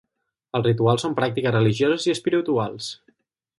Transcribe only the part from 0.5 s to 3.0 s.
Els rituals són pràctiques religioses i espirituals.